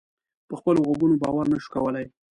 [0.47, 2.05] په خپلو غوږونو باور نه شو کولای.